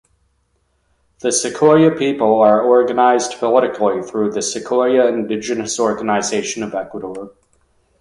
[1.19, 7.33] The Secoya people are organized politically through the Secoya Indigenous Organization of Ecuador.